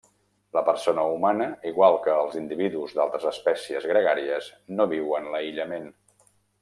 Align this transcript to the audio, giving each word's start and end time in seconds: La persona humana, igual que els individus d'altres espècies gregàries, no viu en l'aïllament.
La 0.57 0.61
persona 0.67 1.01
humana, 1.15 1.47
igual 1.71 1.97
que 2.07 2.15
els 2.21 2.37
individus 2.39 2.95
d'altres 3.01 3.29
espècies 3.33 3.85
gregàries, 3.93 4.49
no 4.81 4.89
viu 4.95 5.15
en 5.21 5.31
l'aïllament. 5.37 5.87